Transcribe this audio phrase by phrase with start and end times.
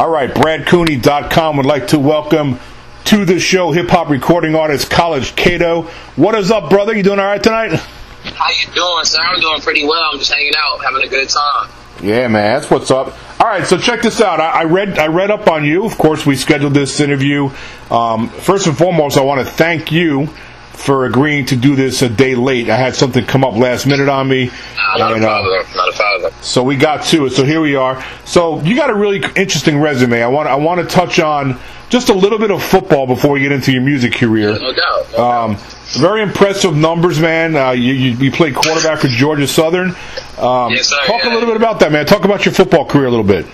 [0.00, 2.58] All right, BradCooney.com would like to welcome
[3.04, 5.90] to the show hip hop recording artist Kollege Kado.
[6.16, 6.96] What is up, brother?
[6.96, 7.72] You doing all right tonight?
[7.74, 9.20] How you doing, sir?
[9.20, 10.02] I'm doing pretty well.
[10.10, 11.68] I'm just hanging out, having a good time.
[12.02, 13.08] Yeah, man, that's what's up.
[13.38, 14.40] All right, so check this out.
[14.40, 15.84] I, I read I read up on you.
[15.84, 17.50] Of course, we scheduled this interview.
[17.90, 20.30] Um, first and foremost, I want to thank you
[20.72, 22.70] for agreeing to do this a day late.
[22.70, 24.50] I had something come up last minute on me.
[24.96, 25.66] Not and, a uh, problem.
[25.76, 26.32] not a problem.
[26.40, 27.30] So we got to it.
[27.30, 28.04] So here we are.
[28.24, 30.22] So you got a really interesting resume.
[30.22, 31.58] I want I want to touch on
[31.90, 34.58] just a little bit of football before we get into your music career.
[34.58, 35.12] No doubt.
[35.12, 35.56] No Um,
[35.98, 37.56] very impressive numbers, man.
[37.56, 39.90] Uh, you, you, you played quarterback for Georgia Southern.
[40.38, 42.06] Um, Yes, sir, Talk a little bit about that, man.
[42.06, 43.44] Talk about your football career a little bit.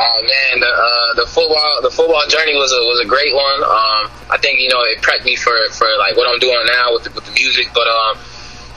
[0.00, 3.60] Oh man, the uh, the football the football journey was a was a great one.
[3.60, 6.96] Um, I think you know it prepped me for for like what I'm doing now
[6.96, 7.68] with the, with the music.
[7.76, 8.16] But um,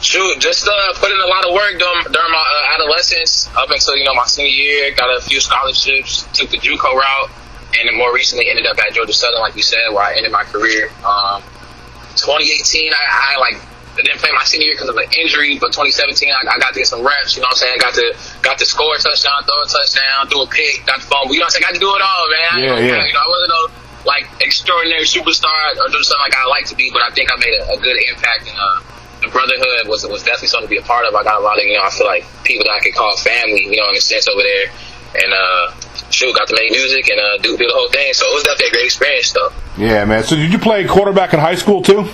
[0.04, 3.72] shoot, just uh, put in a lot of work during, during my uh, adolescence up
[3.72, 4.92] until you know my senior year.
[4.92, 7.32] Got a few scholarships, took the JUCO route,
[7.80, 10.32] and then more recently ended up at Georgia Southern, like you said, where I ended
[10.34, 10.92] my career.
[11.08, 11.40] Um,
[12.20, 13.58] 2018, I, I like
[13.94, 16.74] I didn't play my senior year because of an injury, but 2017, I, I got
[16.74, 17.38] to get some reps.
[17.38, 17.78] You know what I'm saying?
[17.78, 18.08] Got to
[18.42, 21.30] got to score a touchdown, throw a touchdown, do a pick, got the phone.
[21.30, 21.66] You know what I'm saying?
[21.70, 22.42] Got to do it all, man.
[22.42, 23.06] Yeah, you know, yeah.
[23.06, 23.62] You know, I wasn't no
[24.04, 27.38] like extraordinary superstar or doing something like I like to be, but I think I
[27.38, 28.82] made a, a good impact and uh,
[29.22, 31.16] the brotherhood was was definitely something to be a part of.
[31.16, 33.16] I got a lot of you know I feel like people that I could call
[33.18, 34.74] family, you know, in a sense over there,
[35.22, 35.72] and uh,
[36.10, 38.14] shoot, got to make music and uh, do do the whole thing.
[38.14, 39.52] So it was definitely a great experience, though.
[39.78, 40.24] Yeah, man.
[40.24, 42.10] So did you play quarterback in high school too?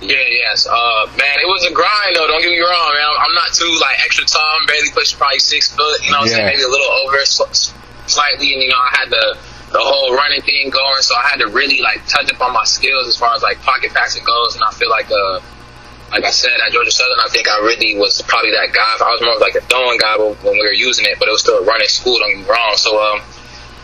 [0.00, 0.66] Yeah, yes.
[0.66, 2.26] Uh, man, it was a grind though.
[2.26, 3.04] Don't get me wrong, man.
[3.20, 4.40] I'm, not too like extra tall.
[4.60, 6.02] I'm barely pushing probably six foot.
[6.02, 6.46] You know what I'm saying?
[6.46, 7.52] Maybe a little over sl-
[8.06, 8.54] slightly.
[8.54, 9.38] And you know, I had the
[9.72, 12.64] the whole running thing going, so I had to really like touch up on my
[12.64, 14.54] skills as far as like pocket passing goes.
[14.54, 15.40] And I feel like uh.
[16.10, 18.82] Like I said, at Georgia Southern, I think I really was probably that guy.
[18.98, 21.42] I was more like a throwing guy when we were using it, but it was
[21.42, 22.18] still a running school.
[22.18, 22.74] Don't get me wrong.
[22.74, 23.22] So, um,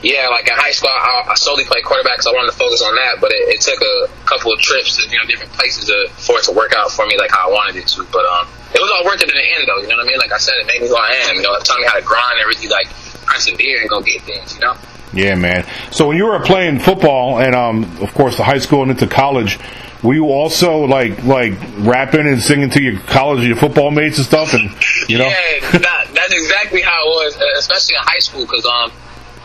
[0.02, 2.83] yeah, like in high school, I, I solely played quarterback because I wanted to focus
[2.83, 3.20] on that.
[3.20, 6.38] But it, it took a couple of trips to you know different places to, for
[6.38, 8.04] it to work out for me like how I wanted it to.
[8.12, 9.81] But um, it was all worth it in the end, though.
[9.81, 10.19] You know what I mean?
[10.19, 11.37] Like I said, it made me who I am.
[11.37, 12.88] You know, it taught me how to grind and really like
[13.25, 14.54] persevere and go get things.
[14.54, 14.76] You know?
[15.12, 15.66] Yeah, man.
[15.91, 19.06] So when you were playing football and um, of course the high school and into
[19.06, 19.59] college,
[20.03, 24.26] were you also like like rapping and singing to your college your football mates and
[24.26, 24.53] stuff?
[24.53, 24.70] And
[25.09, 28.93] you know, Yeah, that, that's exactly how it was, especially in high school, because um,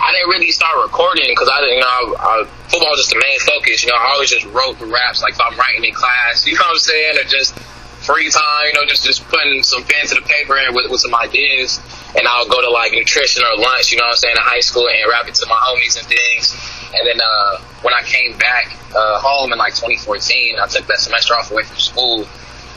[0.02, 2.34] I didn't really start recording because I didn't, you know, I, I,
[2.66, 3.86] football was just the main focus.
[3.86, 6.58] You know, I always just wrote the raps, like if I'm writing in class, you
[6.58, 7.54] know what I'm saying, or just
[8.02, 11.02] free time, you know, just just putting some pen to the paper and with, with
[11.02, 11.78] some ideas,
[12.18, 14.66] and I'll go to like nutrition or lunch, you know what I'm saying, in high
[14.66, 16.58] school and rap it to my homies and things.
[16.98, 20.98] And then uh, when I came back uh, home in like 2014, I took that
[20.98, 22.26] semester off away from school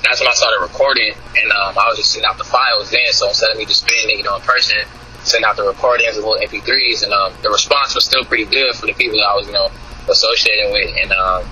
[0.05, 3.09] that's when I started recording, and um, I was just sending out the files then.
[3.13, 4.77] So instead of me just spinning it, you know, in person,
[5.25, 8.75] sending out the recordings and little MP3s, and um, the response was still pretty good
[8.77, 9.69] for the people that I was, you know,
[10.09, 11.45] associated with, and um,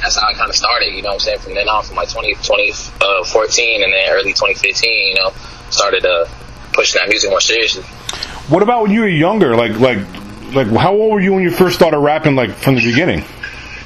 [0.00, 0.94] that's how I kind of started.
[0.94, 4.32] You know, what I'm saying from then on, from like 20, 2014, and then early
[4.32, 5.30] 2015, you know,
[5.70, 6.26] started uh,
[6.72, 7.82] pushing that music more seriously.
[8.48, 9.56] what about when you were younger?
[9.56, 9.98] Like like
[10.54, 12.36] like how old were you when you first started rapping?
[12.36, 13.24] Like from the beginning?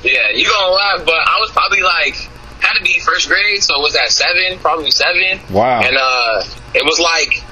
[0.02, 2.14] Yeah, you gonna laugh, but I was probably like
[2.60, 4.58] had to be first grade, so was that seven?
[4.58, 5.40] Probably seven.
[5.50, 5.80] Wow.
[5.80, 6.44] And uh,
[6.74, 7.42] it was like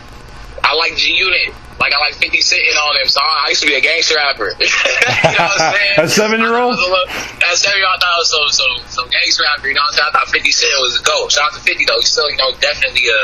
[0.63, 3.09] I like G Unit, like I like Fifty sitting on him.
[3.09, 4.53] So I used to be a gangster rapper.
[4.61, 5.97] you know what I'm saying?
[6.05, 6.77] A seven-year-old?
[6.77, 7.09] I was a little-
[7.41, 9.69] That seven year old thought I was so so so gangster rapper.
[9.69, 10.09] You know what I'm saying?
[10.09, 11.27] I thought Fifty Cent was a go.
[11.33, 11.99] Shout out to Fifty though.
[11.99, 13.23] He's still you know definitely a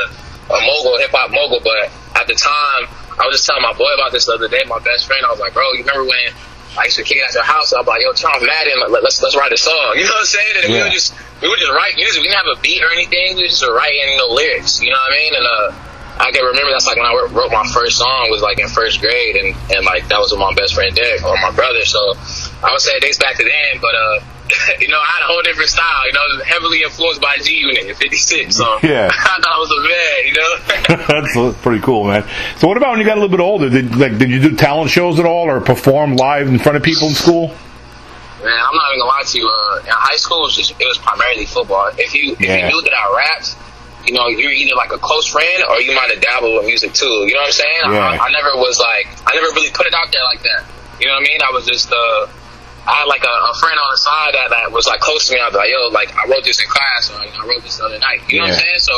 [0.49, 1.61] a mogul, hip hop mogul.
[1.61, 2.89] But at the time,
[3.21, 4.63] I was just telling my boy about this the other day.
[4.65, 6.33] My best friend, I was like, bro, you remember when?
[6.77, 7.73] I used to kick it at your house.
[7.73, 9.93] I'm like, yo, Tom Madden, let, let's let's write a song.
[9.97, 10.55] You know what I'm saying?
[10.63, 10.83] And we Yeah.
[10.89, 12.21] would just we would just write music.
[12.21, 13.37] We didn't have a beat or anything.
[13.37, 14.81] We just were writing you know lyrics.
[14.81, 15.33] You know what I mean?
[15.37, 15.65] And uh,
[16.19, 19.01] I can remember that's like when I wrote- my first song was like in first
[19.01, 21.83] grade, and and like that was with my best friend Derek or my brother.
[21.85, 21.99] So
[22.63, 24.19] I would say it dates back to then, but uh.
[24.79, 26.07] You know, I had a whole different style.
[26.07, 28.55] You know, heavily influenced by G Unit and 56.
[28.55, 29.09] So Yeah.
[29.11, 30.17] I thought I was a man.
[30.23, 31.17] You know.
[31.21, 32.23] that's that's pretty cool, man.
[32.57, 33.69] So what about when you got a little bit older?
[33.69, 36.83] Did like did you do talent shows at all or perform live in front of
[36.83, 37.47] people in school?
[37.49, 39.49] Man, I'm not even gonna lie to you.
[39.49, 41.91] Uh, in high school, it was, just, it was primarily football.
[41.97, 42.67] If you if Yeah.
[42.69, 43.57] you knew that I rapped,
[44.07, 46.93] you know, you're either like a close friend or you might have dabbled with music
[46.93, 47.27] too.
[47.27, 47.83] You know what I'm saying?
[47.91, 48.15] Yeah.
[48.15, 50.63] I, I never was like, I never really put it out there like that.
[50.99, 51.39] You know what I mean?
[51.43, 52.31] I was just, uh,
[52.87, 55.35] I had like a, a friend on the side that, that was like close to
[55.35, 55.39] me.
[55.43, 57.61] I was like, yo, like I wrote this in class or you know, I wrote
[57.67, 58.23] this the other night.
[58.31, 58.79] You know what I'm saying?
[58.79, 58.95] So,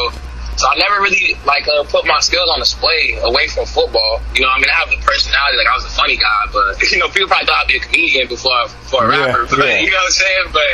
[0.62, 4.22] so I never really like uh, put my skills on display away from football.
[4.38, 6.78] You know, I mean, I have the personality, like I was a funny guy, but
[6.94, 9.50] you know, people probably thought I'd be a comedian before before a Yeah, rapper.
[9.50, 9.80] But yeah.
[9.88, 10.46] you know what I'm saying?
[10.54, 10.70] But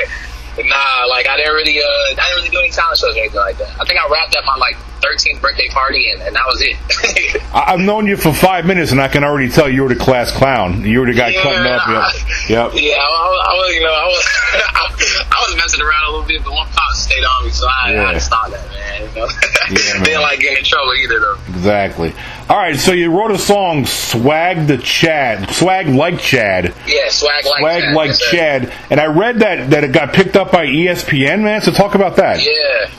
[0.64, 3.40] nah, like I didn't really, uh, I didn't really do any talent shows or anything
[3.40, 3.70] like that.
[3.80, 7.44] I think I rapped at my like 13th birthday party, and, and that was it.
[7.54, 9.96] I- I've known you for five minutes, and I can already tell you were the
[9.96, 10.84] class clown.
[10.84, 11.88] You were the guy Yeah, cutting up.
[11.88, 12.12] I-
[12.50, 12.72] Yep.
[12.86, 14.26] Yeah, I, I, I was, you know, I was,
[15.32, 17.90] I, was messing around a little bit, but one pop stayed on me, so I,
[17.90, 18.06] I Yeah.
[18.08, 19.02] had to stop that, man.
[19.02, 19.28] You know,
[19.70, 20.04] Yeah, man.
[20.04, 21.38] didn't like getting in trouble either, though.
[21.50, 22.14] Exactly.
[22.50, 22.76] All right.
[22.78, 27.62] So you wrote a song, "Swag the Chad," swag like Chad, Yeah, swag like Chad
[27.62, 27.96] swag that.
[27.96, 28.12] like.
[28.32, 31.42] Chad, and I read that that it got picked up by ESPN.
[31.44, 32.40] Man, so talk about that.
[32.46, 32.90] Yeah,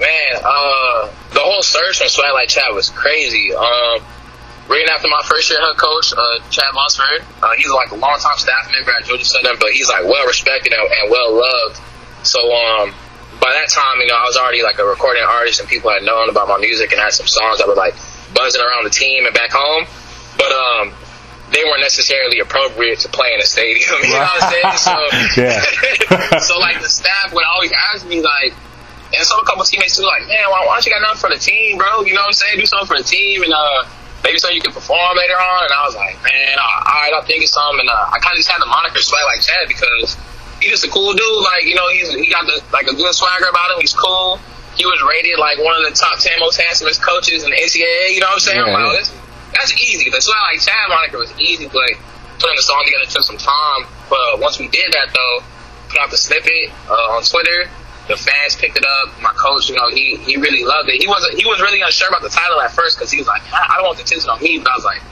[0.00, 0.42] man.
[0.44, 3.54] Uh, the whole search for Swag Like Chad was crazy.
[3.54, 4.02] Um,
[4.68, 8.38] right after my first year head coach, uh, Chad Lunsford, uh, he's like a longtime
[8.38, 11.80] staff member at Georgia Southern, but he's like well respected and, and well loved.
[12.22, 12.94] So, um,
[13.40, 16.02] by that time, you know, I was already like a recording artist and people had
[16.02, 17.94] known about my music and had some songs that were like
[18.34, 19.86] buzzing around the team and back home.
[20.36, 20.94] But, um,
[21.52, 23.90] they weren't necessarily appropriate to play in a stadium.
[24.02, 24.76] You know what I'm saying?
[24.78, 24.94] So,
[25.42, 26.38] Yeah.
[26.46, 28.54] so like the staff would always ask me like,
[29.10, 31.30] and so a couple teammates too, like, man, why, why don't you got nothing for
[31.30, 32.06] the team, bro?
[32.06, 32.58] You know what I'm saying?
[32.58, 33.82] Do something for the team, and uh,
[34.22, 35.66] maybe so you can perform later on.
[35.66, 37.82] And I was like, man, all right, I'll think of something.
[37.82, 40.14] And uh, I kind of just had the moniker Swag Like Chad because
[40.62, 41.42] he's just a cool dude.
[41.42, 43.82] Like, you know, he's he got the like a good swagger about him.
[43.82, 44.38] He's cool.
[44.78, 48.14] He was rated like one of the top ten most handsomest coaches in the NCAA.
[48.14, 48.62] You know what I'm saying?
[48.62, 49.02] Yeah, wow, yeah.
[49.02, 49.10] this
[49.52, 50.06] that's easy.
[50.10, 51.90] The Swag Like Chad moniker was easy, but
[52.38, 53.90] putting the song together took some time.
[54.08, 55.42] But once we did that though,
[55.88, 57.68] put out the snippet uh, on Twitter.
[58.08, 59.20] The fans picked it up.
[59.22, 61.00] My coach, you know, he he really loved it.
[61.00, 63.42] He wasn't he was really unsure about the title at first because he was like,
[63.52, 65.02] I, I don't want the attention on me, but I was like,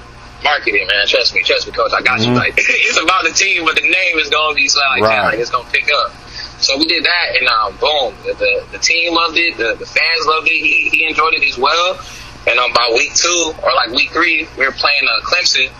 [0.42, 1.06] marketing, man.
[1.06, 1.92] Trust me, trust me, coach.
[1.92, 2.32] I got you.
[2.34, 5.22] Like it's about the team, but the name is gonna be so like, Right.
[5.30, 6.12] like it's gonna pick up.
[6.58, 9.56] So we did that, and um, boom, the, the the team loved it.
[9.56, 10.58] The, the fans loved it.
[10.58, 12.00] He, he enjoyed it as well.
[12.48, 15.70] And um, by week two or like week three, we were playing uh, Clemson,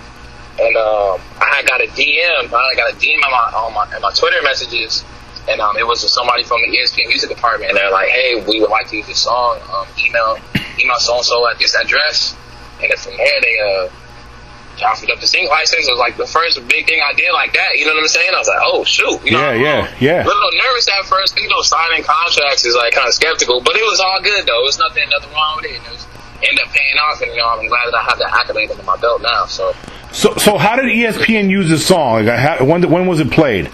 [0.60, 2.46] and um, I got a DM.
[2.52, 5.02] I got a DM on my on my, on my Twitter messages,
[5.48, 7.70] and um, it was somebody from the ESPN music department.
[7.70, 9.60] And they're like, "Hey, we would like to use this song.
[9.72, 10.38] Um, email
[10.78, 12.36] email so and so at this address."
[12.80, 15.88] And then from there, they uh, offered up the sync license.
[15.88, 17.76] It was like the first big thing I did like that.
[17.76, 18.30] You know what I'm saying?
[18.34, 20.24] I was like, "Oh shoot!" You know, Yeah, yeah, yeah.
[20.24, 21.36] A little nervous at first.
[21.38, 24.60] You know, signing contracts is like kind of skeptical, but it was all good though.
[24.60, 25.78] It was nothing, nothing wrong with it.
[25.78, 26.06] And it was
[26.42, 28.82] ended up paying off, and you know, I'm glad that I have that accolade under
[28.84, 29.46] my belt now.
[29.46, 29.74] So.
[30.10, 32.24] So, so how did ESPN use this song?
[32.24, 33.70] Like, how, when when was it played?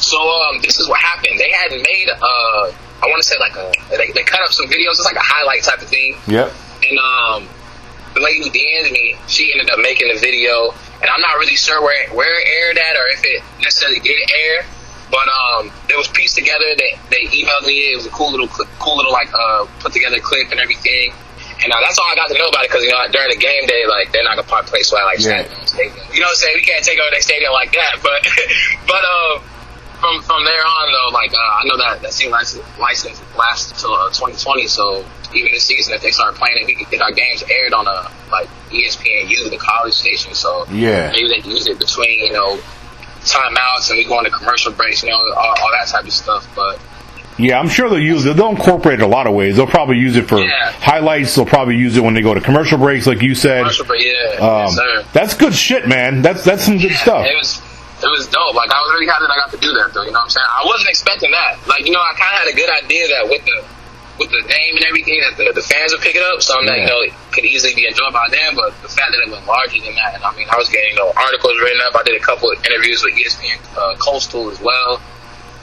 [0.00, 1.38] So um, this is what happened.
[1.38, 4.66] They had made uh, I want to say like a they, they cut up some
[4.66, 4.96] videos.
[5.00, 6.16] It's like a highlight type of thing.
[6.26, 6.52] Yep.
[6.82, 7.48] And um,
[8.14, 11.56] the lady who DM'd me, she ended up making the video, and I'm not really
[11.56, 14.64] sure where where it aired at or if it necessarily did air.
[15.10, 16.64] But um, it was pieced together.
[16.78, 17.92] They they emailed me.
[17.92, 18.48] It was a cool little
[18.78, 21.12] cool little like uh put together clip and everything.
[21.62, 23.36] And uh, that's all I got to know about it because you know during the
[23.36, 25.42] game day, like they're not gonna probably play swag like Yeah.
[25.44, 25.50] that.
[26.14, 26.54] You know what I'm saying?
[26.56, 28.00] We can't take over their stadium like that.
[28.00, 28.22] But
[28.88, 29.42] but um,
[30.00, 33.70] from from there on though, like uh, I know that that same license, license lasts
[33.72, 34.66] until uh, 2020.
[34.66, 35.04] So
[35.34, 37.86] even this season, if they start playing it, we could get our games aired on
[37.86, 40.34] a like E ESPNU, the college station.
[40.34, 41.10] So Yeah.
[41.12, 42.58] maybe they use it between you know
[43.22, 46.48] timeouts and we going to commercial breaks, you know, all, all that type of stuff.
[46.56, 46.80] But
[47.38, 48.36] Yeah, I'm sure they'll use it.
[48.36, 49.56] They'll incorporate it a lot of ways.
[49.56, 50.72] They'll probably use it for Yeah.
[50.72, 51.34] highlights.
[51.34, 53.58] They'll probably use it when they go to commercial breaks, like you said.
[53.60, 55.04] commercial break, yeah, Um, yes, sir.
[55.12, 56.22] that's good shit, man.
[56.22, 57.26] That's that's some good stuff.
[57.26, 57.60] It was
[58.02, 58.54] it was dope.
[58.56, 60.02] Like I was really happy that I got to do that though.
[60.04, 60.48] You know what I'm saying?
[60.48, 61.60] I wasn't expecting that.
[61.68, 63.56] Like you know, I kind of had a good idea that with the
[64.20, 66.40] with the name and everything that the, the fans would pick it up.
[66.44, 68.56] Something that you know it could easily be enjoyed by them.
[68.56, 70.96] But the fact that it went larger than that, and I mean, I was getting
[70.96, 71.96] you know articles written up.
[71.96, 75.00] I did a couple of interviews with ESPN uh, Coastal as well.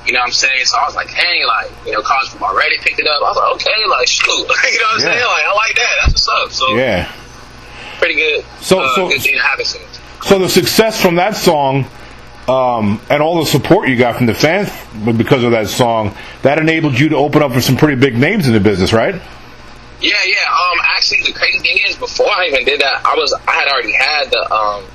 [0.06, 0.64] You know what I'm saying?
[0.66, 3.20] So I was like, hey, like, you know, college football already picked it up.
[3.20, 4.24] I was like, okay, like, shoot.
[4.32, 5.04] you know what I'm Yeah.
[5.04, 5.26] saying?
[5.28, 5.94] Like, I like that.
[6.00, 6.52] That's what's up.
[6.54, 7.12] So, Yeah.
[8.00, 8.46] pretty good.
[8.62, 9.82] So- uh, so- good thing to happen soon.
[10.24, 11.90] So the success from that song,
[12.48, 14.70] um, and all the support you got from the fans
[15.18, 18.48] because of that song, that enabled you to open up for some pretty big names
[18.48, 19.16] in the business, right?
[19.16, 20.36] Yeah, yeah.
[20.48, 23.68] Um, actually, the crazy thing is, before I even did that, I was I had
[23.68, 24.86] already had the um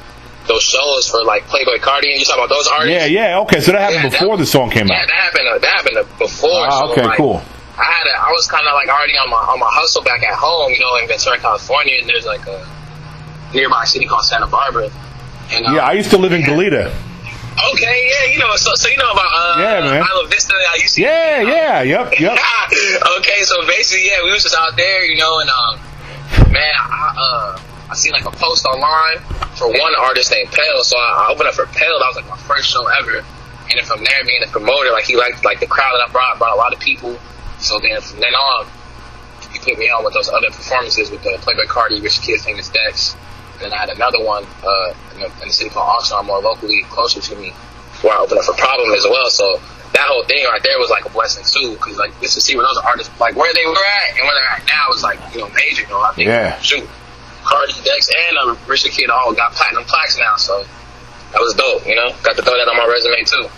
[0.46, 2.92] those shows for like Playboi Carti, and you talk about those artists.
[2.92, 3.38] Yeah, yeah.
[3.40, 5.00] Okay, so that happened Yeah, that- before the song came Yeah, out.
[5.00, 5.48] Yeah, that happened.
[5.48, 6.66] Uh, that happened uh, before.
[6.66, 7.42] Ah, so, okay, like, cool.
[7.78, 10.22] I had a, I was kind of like already on my on my hustle back
[10.22, 12.66] at home, you know, in Ventura, California, and there's like a
[13.54, 14.88] nearby city called Santa Barbara.
[15.50, 16.92] And um, Yeah, I used to live in Goleta.
[17.52, 20.02] Okay, yeah, you know, so so you know about uh, Yeah, man.
[20.02, 20.54] Isla Vista.
[20.54, 22.38] I used to Yeah, yeah, yep, yep.
[23.18, 25.80] okay, so basically, yeah, we was just out there, you know, and um,
[26.50, 29.20] man, I uh, I seen like a post online
[29.56, 31.98] for one artist named Pale, so I, I opened up for Pale.
[32.00, 35.04] That was like my first show ever, and then from there, being a promoter, like
[35.04, 37.18] he liked like the crowd that I brought, brought a lot of people.
[37.58, 38.66] So then from then on,
[39.52, 42.68] he put me on with those other performances with the Playboi Carti, Rich Kid, Famous
[42.70, 43.14] Dex.
[43.62, 46.82] Then I had another one uh, in, the, in the city called Oxnard, more locally
[46.90, 47.50] closer to me,
[48.02, 49.30] where I opened up for Problem as well.
[49.30, 49.60] So
[49.92, 52.56] that whole thing right there was like a blessing too, because like just to see
[52.56, 55.18] where those artists like where they were at and where they're at now is like
[55.34, 55.82] you know major.
[55.82, 56.58] You know, I think Yeah.
[56.60, 56.88] shoot,
[57.44, 60.64] Carti, Dex, and uh, Rich the Kid all got platinum plaques now, so
[61.32, 61.86] that was dope.
[61.86, 63.48] You know, got to throw that on my resume too.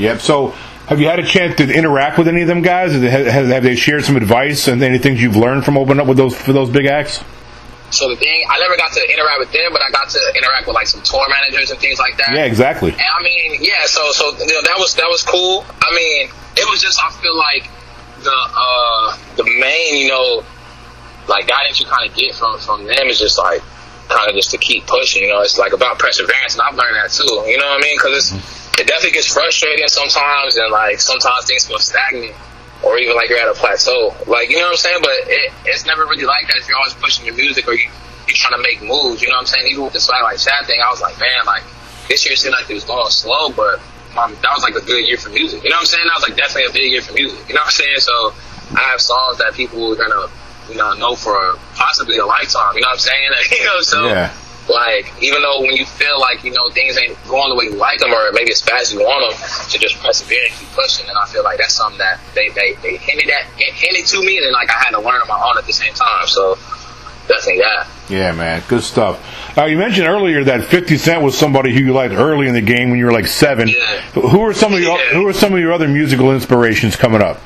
[0.00, 0.20] Yep.
[0.20, 0.48] So,
[0.86, 2.92] have you had a chance to interact with any of them guys?
[2.92, 6.06] Have, have, have they shared some advice and any things you've learned from opening up
[6.06, 7.22] with those for those big acts?
[7.90, 10.66] So the thing, I never got to interact with them, but I got to interact
[10.66, 12.32] with like some tour managers and things like that.
[12.32, 12.92] Yeah, exactly.
[12.92, 13.86] And I mean, yeah.
[13.86, 15.64] So, so you know, that was that was cool.
[15.82, 17.68] I mean, it was just I feel like
[18.22, 20.44] the uh the main, you know,
[21.28, 23.62] like guidance you kind of get from from them is just like
[24.08, 25.22] kind of just to keep pushing.
[25.22, 27.26] You know, it's like about perseverance, and I've learned that too.
[27.46, 27.96] You know what I mean?
[27.96, 28.32] Because
[28.78, 32.34] it definitely gets frustrating sometimes, and like sometimes things feel stagnant.
[32.82, 35.00] Or even like you're at a plateau, like you know what I'm saying.
[35.02, 37.90] But it, it's never really like that if you're always pushing your music or you
[38.26, 39.20] you're trying to make moves.
[39.20, 39.66] You know what I'm saying?
[39.68, 41.62] Even with the swag like Chad thing, I was like, man, like
[42.08, 43.80] this year seemed like it was going slow, but
[44.16, 45.62] um, that was like a good year for music.
[45.62, 46.04] You know what I'm saying?
[46.06, 47.38] That was like definitely a big year for music.
[47.48, 48.00] You know what I'm saying?
[48.00, 48.34] So
[48.74, 50.32] I have songs that people are gonna
[50.68, 52.74] you know know for possibly a lifetime.
[52.74, 53.30] You know what I'm saying?
[53.60, 54.32] you know, so Yeah.
[54.70, 57.74] Like even though when you feel like you know things ain't going the way you
[57.74, 60.68] like them or maybe as fast as you want them, to just persevere and keep
[60.70, 61.08] pushing.
[61.08, 64.38] And I feel like that's something that they they they hinted at hinted to me,
[64.38, 66.26] and then like I had to learn on my own at the same time.
[66.26, 66.56] So
[67.28, 67.88] definitely that.
[68.08, 69.22] Yeah, man, good stuff.
[69.56, 72.60] Uh, you mentioned earlier that 50 Cent was somebody who you liked early in the
[72.60, 73.68] game when you were like seven.
[73.68, 74.00] Yeah.
[74.12, 75.14] Who are some of your Yeah.
[75.14, 77.40] Who are some of your other musical inspirations coming up?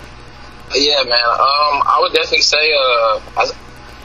[0.75, 1.12] Yeah, man.
[1.12, 3.50] Um, I would definitely say uh, I,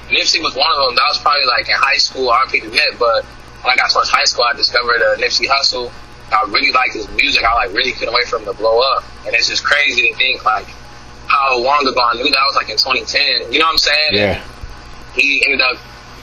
[0.10, 0.96] Nipsey was one of them.
[0.96, 2.30] That was probably like in high school.
[2.30, 3.25] I RP to Nip, but
[3.62, 5.92] when I got towards high school, I discovered uh, Nipsey Hussle.
[6.32, 7.44] I really liked his music.
[7.44, 9.04] I like really couldn't wait for him to blow up.
[9.25, 10.68] And it's just crazy to think like
[11.28, 13.51] how long ago I knew that was like in 2010.
[13.51, 14.13] You know what I'm saying?
[14.13, 14.44] Yeah,
[15.13, 15.78] he ended up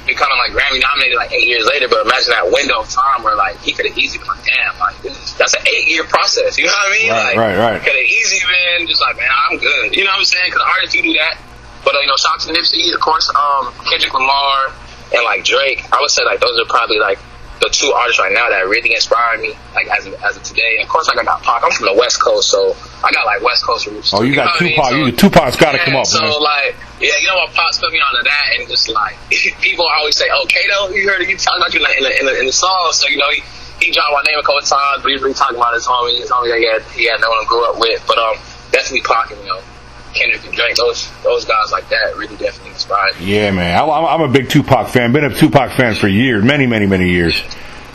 [0.06, 1.88] becoming like Grammy nominated like eight years later.
[1.88, 4.78] But imagine that window of time where like he could have easily been like, damn,
[4.78, 6.56] like is, that's an eight year process.
[6.56, 7.10] You know what I mean?
[7.10, 7.82] Right, like, right, right.
[7.82, 9.94] Could have easily been just like, man, I'm good.
[9.94, 10.46] You know what I'm saying?
[10.46, 11.38] Because artists do do that.
[11.86, 14.74] But uh, you know, shout out to Nipsey, of course, um, Kendrick Lamar,
[15.14, 15.86] and like Drake.
[15.94, 17.22] I would say like those are probably like
[17.62, 20.82] the two artists right now that really inspired me, like as of, as of today.
[20.82, 21.62] Of course, like I got Pac.
[21.64, 22.74] I'm from the West Coast, so
[23.06, 24.12] I got like West Coast roots.
[24.12, 24.74] Oh, you got what I mean?
[24.74, 24.90] Tupac.
[24.90, 26.42] So- You, Tupac's got to yeah, come up, so man.
[26.42, 27.54] like, yeah, you know what?
[27.54, 29.14] Put me onto that, and just like
[29.62, 31.30] people always say, "Oh, Kado, you heard it?
[31.30, 33.16] You talking about you in the, in the, in the, in the song?" So you
[33.16, 33.40] know, he,
[33.80, 36.18] he dropped my name a couple of times, but he's really talking about his homie,
[36.18, 38.02] his homie that he had, he had no one grew up with.
[38.06, 38.36] But um,
[38.72, 39.60] definitely Pac you know,
[40.16, 43.26] Kendrick and Drake, those those guys like that really definitely inspired me.
[43.34, 43.78] Yeah, man.
[43.78, 45.12] I, I'm I'm a big Tupac fan.
[45.12, 47.42] Been a Tupac fan for years, many, many, many years.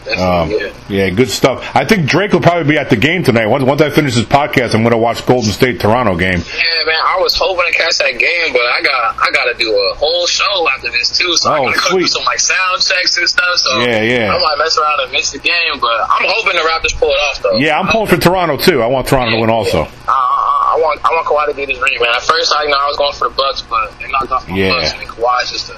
[0.02, 0.74] Um, yeah.
[0.90, 1.64] yeah, good stuff.
[1.76, 3.46] I think Drake will probably be at the game tonight.
[3.46, 6.40] Once, once I finish this podcast, I'm going to watch Golden State Toronto game.
[6.42, 9.54] Yeah, man, I was hoping to catch that game, but I got I got to
[9.60, 11.36] do a whole show after this too.
[11.38, 13.56] So Oh, I got to do some like sound checks and stuff.
[13.58, 14.34] So Yeah, yeah.
[14.36, 17.22] I might mess around and miss the game, but I'm hoping the Raptors pull it
[17.30, 17.58] off though.
[17.58, 18.82] Yeah, I'm pulling for Toronto too.
[18.82, 19.84] I want Toronto to win also.
[19.84, 20.41] I, I,
[20.72, 22.10] I want I want Kawhi to get his ring, man.
[22.16, 24.48] At first, I you know I was going for the Bucks, but they knocked off
[24.48, 24.70] my Yeah.
[24.74, 25.76] Bucks, and Kawhi's just a.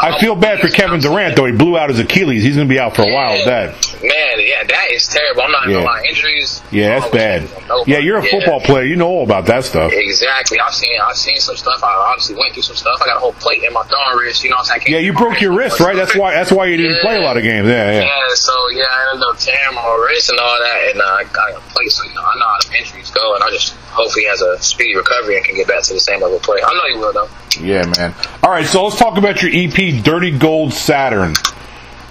[0.00, 1.44] I feel bad for Kevin Durant though.
[1.44, 2.42] He blew out his Achilles.
[2.42, 3.76] He's going to be out for a while with that.
[4.02, 5.42] Man, yeah, that is terrible.
[5.42, 5.74] I'm not Yeah.
[5.74, 6.02] gonna lie.
[6.08, 6.62] Injuries.
[6.72, 7.48] Yeah, that's bad.
[7.86, 8.30] Yeah, you're a it.
[8.30, 8.84] football player.
[8.84, 9.92] You know all about that stuff.
[9.92, 10.58] Exactly.
[10.58, 11.84] I've seen I've seen some stuff.
[11.84, 12.96] I obviously went through some stuff.
[13.02, 14.42] I got a whole plate in my thumb wrist.
[14.42, 14.92] You know what I'm saying?
[14.92, 15.94] Yeah, you broke your wrist, right?
[15.94, 16.32] That's why.
[16.32, 17.68] That's why you didn't play a lot of games.
[17.68, 18.00] Yeah, yeah.
[18.04, 21.24] Yeah, so yeah, I ended up tearing my wrist and all that, and uh, I
[21.24, 21.92] got a plate.
[21.92, 24.42] So you know, I know how the injuries go, and I just hopefully he has
[24.42, 26.60] a speedy recovery and can get back to the same level of play.
[26.64, 27.28] I know he will though.
[27.60, 28.14] Yeah, man.
[28.42, 31.34] All right, so let's talk about your EP, Dirty Gold Saturn.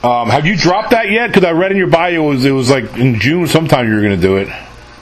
[0.04, 1.28] Um, have you dropped that yet?
[1.28, 3.96] Because I read in your bio it was, it was like in June sometime you
[3.96, 4.48] were going to do it.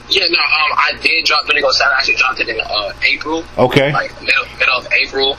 [0.08, 1.94] Yeah, no, um, I did drop Dirty Go Saturday.
[1.94, 3.44] I actually dropped it in uh, April.
[3.56, 3.92] Okay.
[3.92, 5.38] like middle middle of April,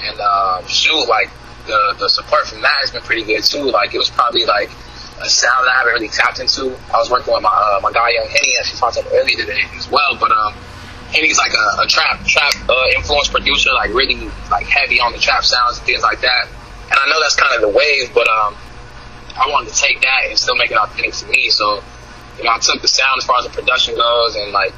[0.00, 1.28] and uh, shoot, like
[1.66, 3.64] the the support from that has been pretty good too.
[3.64, 4.70] Like it was probably like
[5.20, 6.72] a sound that I haven't really tapped into.
[6.92, 9.36] I was working with my uh, my guy Young Henny, as she talked about earlier
[9.36, 10.16] today as well.
[10.18, 10.54] But um,
[11.12, 14.16] Henny's like a, a trap trap uh, influenced producer, like really
[14.50, 16.48] like heavy on the trap sounds and things like that.
[16.90, 18.56] And I know that's kind of the wave, but um,
[19.36, 21.50] I wanted to take that and still make it authentic to me.
[21.50, 21.82] So
[22.38, 24.72] you know, I took the sound as far as the production goes, and like,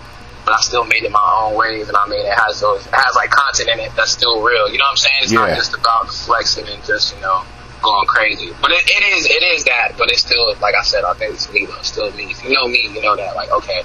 [0.44, 2.92] but I still made it my own ways, and I mean, it has those, it
[2.92, 4.68] has like content in it that's still real.
[4.68, 5.18] You know what I'm saying?
[5.22, 5.46] It's Yeah.
[5.46, 7.44] not just about flexing and just you know
[7.82, 8.52] going crazy.
[8.60, 11.52] But it, it is, it is that, but it's still like I said, authentic to
[11.52, 11.78] me though.
[11.78, 12.30] It's still me.
[12.30, 13.34] If you know me, you know that.
[13.36, 13.82] Like, okay,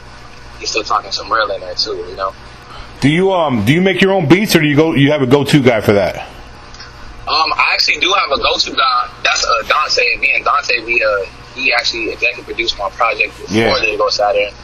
[0.59, 1.95] you're still talking some real in there too.
[1.95, 2.33] You know.
[3.01, 5.21] Do you um do you make your own beats or do you go you have
[5.21, 6.27] a go to guy for that?
[7.27, 9.11] Um, I actually do have a go-to guy.
[9.21, 10.15] That's uh, Dante.
[10.15, 13.75] Me and Dante, we uh, he actually executive produced my project before Yeah.
[13.83, 13.97] yeah.
[13.97, 14.55] Go Saturn.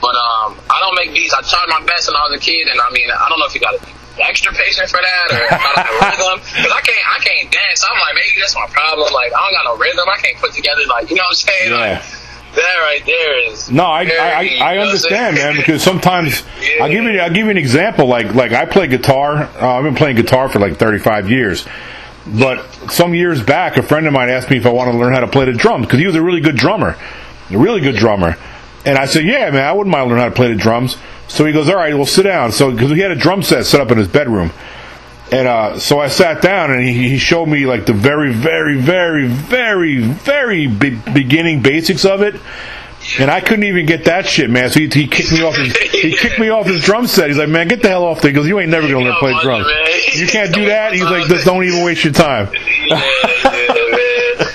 [0.00, 1.34] But um, I don't make beats.
[1.34, 3.46] I tried my best when I was a kid, and I mean, I don't know
[3.46, 6.72] if you got to be extra patient for that or I don't have rhythm because
[6.72, 7.84] I can't, I can't dance.
[7.84, 9.12] I'm like, maybe that's my problem.
[9.12, 10.08] Like, I don't got no rhythm.
[10.08, 11.70] I can't put together like, you know what I'm saying?
[11.70, 12.00] Yeah.
[12.00, 12.02] Like,
[12.54, 13.70] that right there is.
[13.70, 15.56] No, I very, I, I, I you know what I'm understand, man.
[15.56, 16.84] Because sometimes Yeah.
[16.84, 18.06] I'll give you I'll give you an example.
[18.06, 19.44] Like like I play guitar.
[19.44, 21.66] Uh, I've been playing guitar for like 35 years.
[22.26, 25.14] But some years back, a friend of mine asked me if I wanted to learn
[25.14, 26.96] how to play the drums because he was a really good drummer,
[27.50, 28.36] a really good drummer.
[28.84, 30.96] And I said, "Yeah, man, I wouldn't mind learning how to play the drums."
[31.32, 33.64] So he goes, "All right, well, sit down." So because he had a drum set
[33.64, 34.50] set up in his bedroom,
[35.30, 38.76] and uh, so I sat down and he, he showed me like the very, very,
[38.76, 42.34] very, very, very be- beginning basics of it.
[43.18, 44.70] And I couldn't even get that shit, man.
[44.70, 47.28] So he, he kicked me off his he kicked me off his drum set.
[47.28, 49.34] He's like, "Man, get the hell off there." He goes, "You ain't never gonna play
[49.40, 49.66] drums.
[50.14, 52.48] You can't do that." He's like, "Just don't even waste your time."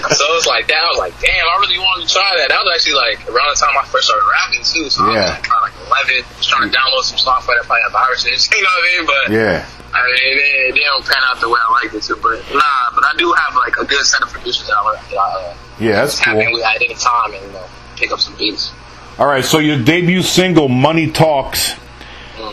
[0.08, 0.16] Yeah, yeah, man.
[0.16, 0.80] So it was like that.
[0.80, 2.50] I was like, damn, I really wanted to try that.
[2.50, 4.88] That was actually like around the time I first started rapping too.
[4.90, 5.36] So Yeah.
[5.36, 8.48] I was like, like 11, was trying to download some software that probably had viruses.
[8.56, 9.04] You know what I mean?
[9.06, 9.58] But Yeah.
[9.94, 12.16] I mean, it, it didn't pan out the way I liked it to.
[12.18, 15.18] But nah, but I do have like a good set of producers that I, that
[15.18, 16.36] I uh, Yeah, that's cool.
[16.36, 18.72] with at any time and you know, pick up some beats.
[19.18, 21.74] All right, so your debut single, "Money Talks."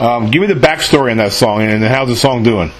[0.01, 2.71] Um, give me the backstory on that song, and how's the song doing?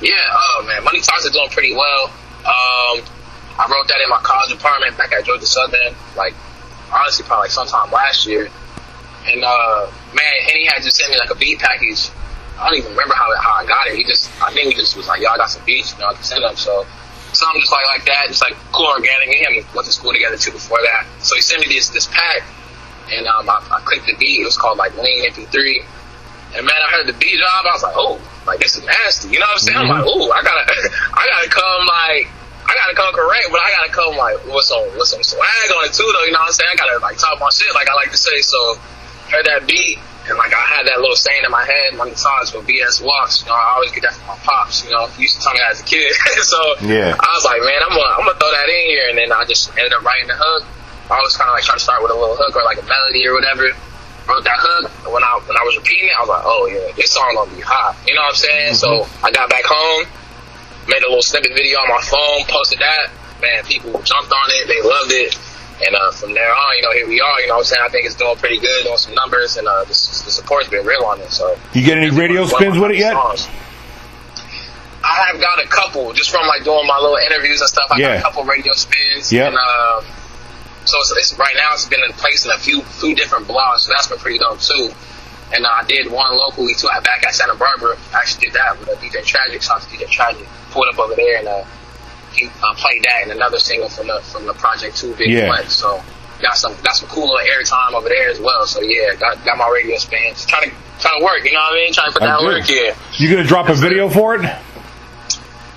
[0.00, 2.12] Yeah, oh man, Money Talks are doing pretty well.
[2.46, 3.02] Um,
[3.58, 6.34] I wrote that in my college apartment back at Georgia Southern, like
[6.92, 8.48] honestly probably like sometime last year.
[9.26, 12.10] And uh, man, Henny had just sent me like a beat package.
[12.58, 13.96] I don't even remember how how I got it.
[13.96, 16.08] He just, I think he just was like, "Yo, I got some beats, you know,
[16.08, 16.86] I can send them." So
[17.32, 19.28] something just like like that, just like cool organic.
[19.28, 21.06] Me and him went to school together too before that.
[21.20, 22.42] So he sent me this this pack,
[23.12, 24.40] and um, I, I clicked the beat.
[24.40, 25.84] It was called like Lean MP3.
[26.56, 27.66] And man, I heard the beat drop.
[27.66, 29.28] I was like, oh, like this is nasty.
[29.28, 29.78] You know what I'm saying?
[29.78, 30.64] I'm like, oh, I gotta,
[31.12, 32.37] I gotta come like,
[32.68, 35.88] I gotta come correct, but I gotta come like with some, with some swag on
[35.88, 36.24] it too, though.
[36.28, 36.68] You know what I'm saying?
[36.68, 38.38] I gotta like talk my shit, like I like to say.
[38.44, 38.76] So
[39.32, 39.96] heard that beat,
[40.28, 43.40] and like I had that little saying in my head, my guitars for BS walks.
[43.40, 44.84] You know, I always get that from my pops.
[44.84, 46.12] You know, he used to tell me that as a kid.
[46.44, 47.16] so Yeah.
[47.16, 49.44] I was like, man, I'm gonna, I'm gonna throw that in here, and then I
[49.48, 50.68] just ended up writing the hook.
[51.08, 52.84] I always kind of like try to start with a little hook or like a
[52.84, 53.72] melody or whatever.
[54.28, 54.92] Wrote that hook.
[55.08, 57.32] and When I when I was repeating it, I was like, oh yeah, this song
[57.32, 57.96] gonna be hot.
[58.04, 58.76] You know what I'm saying?
[58.76, 59.08] Mm-hmm.
[59.08, 60.04] So I got back home,
[60.88, 63.10] made a little snippet video on my phone, posted that.
[63.40, 64.66] Man, people jumped on it.
[64.66, 65.38] They loved it.
[65.86, 67.40] And uh, from there on, you know, here we are.
[67.40, 67.82] You know what I'm saying?
[67.86, 70.84] I think it's doing pretty good, doing some numbers, and uh, the, the support's been
[70.84, 71.30] real on it.
[71.30, 73.12] So You get any radio one of my spins with it yet?
[73.12, 73.46] songs.
[75.04, 77.86] I have got a couple just from like doing my little interviews and stuff.
[77.92, 78.08] I Yeah.
[78.14, 79.32] got a couple radio spins.
[79.32, 79.46] Yeah.
[79.48, 80.02] And, uh,
[80.84, 83.80] so it's, it's right now it's been in place in a few few different blogs,
[83.86, 84.90] so that's been pretty dope too.
[85.54, 87.96] And uh, I did one locally too, I back at Santa Barbara.
[88.12, 89.62] I actually did that with a DJ Tragic.
[89.62, 90.46] Shout out to DJ Tragic.
[90.70, 91.64] Pulled up over there and uh,
[92.34, 95.46] he uh, played that and another single from the from the project too, Big Yeah.
[95.48, 95.74] Flex.
[95.74, 96.02] So
[96.42, 98.66] got some got some cool little airtime over there as well.
[98.66, 100.44] So yeah, got got my radio spins.
[100.44, 101.92] Trying to trying to work, you know what I mean?
[101.94, 102.94] Trying to put that work here.
[103.14, 104.42] You gonna drop a video for it?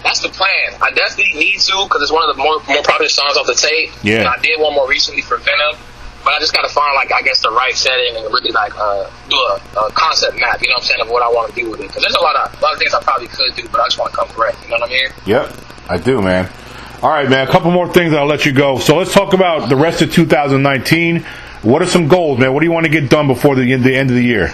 [0.03, 0.81] That's the plan.
[0.81, 3.53] I definitely need to because it's one of the more more popular songs off the
[3.55, 3.91] tape.
[4.03, 4.19] Yeah.
[4.19, 5.79] And I did one more recently for Venom,
[6.23, 8.73] but I just got to find like I guess the right setting and really like
[8.77, 10.61] uh, do a, a concept map.
[10.61, 12.15] You know what I'm saying of what I want to do with it because there's
[12.15, 14.11] a lot of a lot of things I probably could do, but I just want
[14.11, 14.57] to come correct.
[14.63, 15.09] You know what I mean?
[15.25, 15.55] Yep,
[15.89, 16.49] I do, man.
[17.01, 17.47] All right, man.
[17.47, 18.77] A couple more things, and I'll let you go.
[18.77, 21.25] So let's talk about the rest of 2019.
[21.63, 22.53] What are some goals, man?
[22.53, 24.53] What do you want to get done before the end, the end of the year?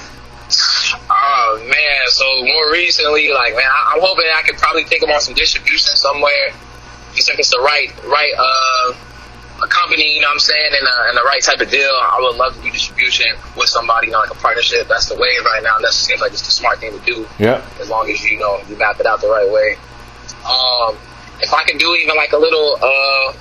[1.10, 5.21] Oh man, so more recently, like man, I, I'm hoping I could probably think about
[5.21, 6.53] some distribution somewhere.
[7.15, 8.93] Just if it's the right, right, uh,
[9.63, 11.89] a company, you know what I'm saying, and, uh, and the right type of deal,
[11.89, 13.26] I would love to do distribution
[13.58, 14.88] with somebody, you know, like a partnership.
[14.88, 15.80] That's the way right now.
[15.80, 17.28] That seems like it's the smart thing to do.
[17.39, 17.65] Yeah.
[17.80, 19.78] As long as you know you map it out the right way.
[20.46, 20.96] Um,
[21.41, 23.34] if I can do even like a little, uh,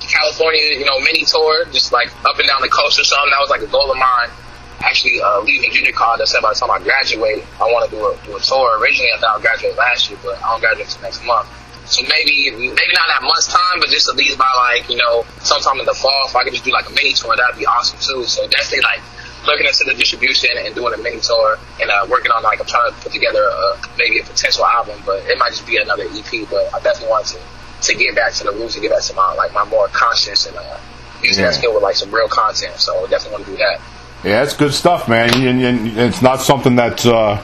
[0.00, 3.30] California, you know, mini tour, just like up and down the coast or something.
[3.30, 4.30] That was like a goal of mine.
[4.80, 7.96] Actually, uh, leaving junior college, I said by the time I graduate, I want to
[7.96, 8.78] do a, do a tour.
[8.78, 11.48] Originally, I thought I'd graduate last year, but I don't graduate until next month.
[11.86, 15.24] So maybe, maybe not that much time, but just at least by like, you know,
[15.42, 17.66] sometime in the fall, if I could just do like a mini tour, that'd be
[17.66, 18.24] awesome too.
[18.24, 19.00] So definitely like
[19.46, 22.66] looking into the distribution and doing a mini tour and uh, working on like I'm
[22.66, 26.04] trying to put together a, maybe a potential album, but it might just be another
[26.10, 26.48] EP.
[26.50, 27.38] But I definitely want to
[27.82, 30.46] to get back to the roots and get back to my like my more conscious
[30.46, 30.78] and uh,
[31.22, 31.50] using Yeah.
[31.50, 32.74] that skill with like some real content.
[32.80, 33.80] So I definitely want to do that.
[34.24, 35.32] Yeah, that's good stuff, man.
[35.34, 37.40] And, and it's not something that uh,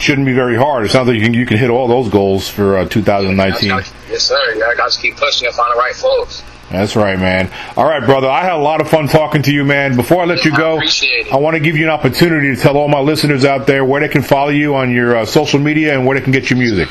[0.00, 0.84] shouldn't be very hard.
[0.84, 3.68] It sounds like you can you can hit all those goals for uh, 2019.
[3.68, 4.54] Yes, sir.
[4.54, 6.42] Yeah, I got to keep pushing and find the right folks.
[6.70, 7.50] That's right, man.
[7.76, 8.28] All right, brother.
[8.28, 9.94] I had a lot of fun talking to you, man.
[9.94, 11.32] Before I let you go, it.
[11.32, 14.00] I want to give you an opportunity to tell all my listeners out there where
[14.00, 16.58] they can follow you on your uh, social media and where they can get your
[16.58, 16.88] music.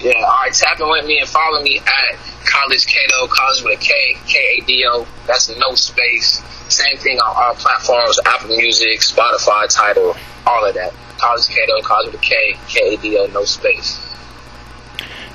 [0.00, 0.52] Yeah, all right.
[0.52, 4.38] Tap in with me and follow me at Kollege Kado, College with a K, K
[4.38, 5.06] A D O.
[5.26, 6.42] That's no space.
[6.68, 10.94] Same thing on all platforms: Apple Music, Spotify, Tidal, all of that.
[11.18, 14.00] Kollege Kado, College with a K, K A D O, no space.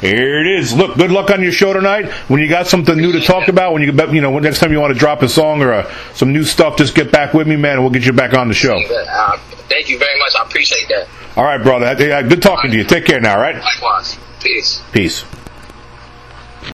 [0.01, 0.73] Here it is.
[0.73, 2.11] Look, good luck on your show tonight.
[2.27, 4.71] When you got something new to talk about, when you get, you know, next time
[4.71, 7.47] you want to drop a song or uh, some new stuff, just get back with
[7.47, 8.73] me, man, and we'll get you back on the show.
[8.73, 9.37] Uh,
[9.69, 10.33] thank you very much.
[10.39, 11.07] I appreciate that.
[11.37, 11.93] All right, brother.
[12.23, 12.83] Good talking to you.
[12.83, 13.55] Take care now, all right?
[13.55, 14.17] Likewise.
[14.41, 14.81] Peace.
[14.91, 15.23] Peace.